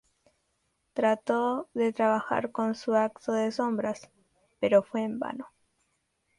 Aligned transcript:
Trató 0.93 1.69
de 1.75 1.93
trabajar 1.93 2.51
con 2.51 2.73
su 2.73 2.95
acto 2.95 3.33
de 3.33 3.51
sombras, 3.51 4.09
pero 4.59 4.81
fue 4.81 5.03
en 5.03 5.19
vano. 5.19 5.51